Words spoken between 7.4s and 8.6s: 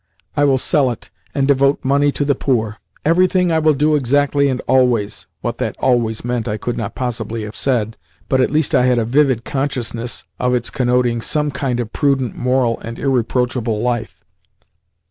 have said, but at